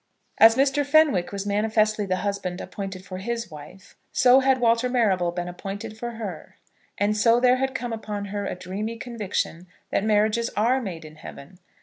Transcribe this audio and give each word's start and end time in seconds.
As 0.39 0.55
Mr. 0.55 0.83
Fenwick 0.83 1.31
was 1.31 1.45
manifestly 1.45 2.07
the 2.07 2.15
husband 2.25 2.59
appointed 2.59 3.05
for 3.05 3.19
his 3.19 3.51
wife, 3.51 3.95
so 4.11 4.39
had 4.39 4.59
Walter 4.59 4.89
Marrable 4.89 5.31
been 5.31 5.47
appointed 5.47 5.95
for 5.95 6.13
her. 6.13 6.57
And 6.97 7.15
so 7.15 7.39
there 7.39 7.57
had 7.57 7.75
come 7.75 7.93
upon 7.93 8.25
her 8.33 8.47
a 8.47 8.55
dreamy 8.55 8.97
conviction 8.97 9.67
that 9.91 10.03
marriages 10.03 10.49
are 10.57 10.81
made 10.81 11.05
in 11.05 11.17
heaven. 11.17 11.59